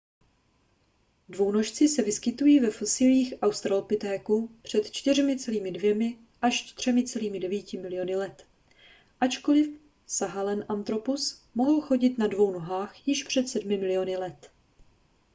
[1.29, 8.45] dvounožci se vyskytují ve fosíliích australopitéků před 4,2 až 3,9 miliony let
[9.19, 14.51] ačkoli sahelanthropus mohl chodit na dvou nohách již před sedmi miliony let